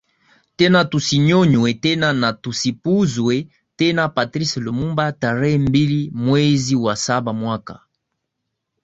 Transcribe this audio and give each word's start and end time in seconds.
tena 0.57 0.79
tusinyonywe 0.91 1.69
tena 1.83 2.07
na 2.21 2.29
tusipuuzwe 2.43 3.35
tenaPatrice 3.77 4.57
Lumumba 4.65 5.05
tarehe 5.21 5.57
mbili 5.67 5.99
mwezi 6.25 6.75
wa 6.83 6.95
saba 7.05 7.31
mwaka 7.33 7.75